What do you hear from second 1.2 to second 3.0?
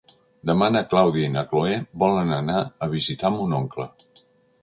i na Cloè volen anar a